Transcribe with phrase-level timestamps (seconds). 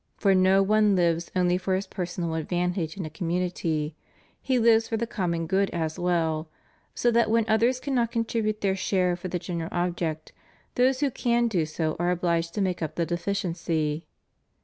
[0.17, 3.95] For no one lives only for his personal advantage in a community;
[4.41, 6.49] he hves for the cormnon good as well,
[6.95, 10.31] so that when others cannot contribute their share for the general object,
[10.73, 14.07] those who can do so are obliged to make up the deficiency.